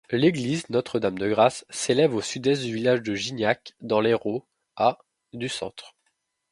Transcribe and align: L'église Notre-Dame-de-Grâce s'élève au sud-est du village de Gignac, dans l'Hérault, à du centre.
L'église 0.09 0.67
Notre-Dame-de-Grâce 0.71 1.63
s'élève 1.69 2.15
au 2.15 2.21
sud-est 2.21 2.63
du 2.65 2.73
village 2.73 3.03
de 3.03 3.13
Gignac, 3.13 3.75
dans 3.81 3.99
l'Hérault, 4.01 4.47
à 4.75 4.97
du 5.31 5.47
centre. 5.47 5.93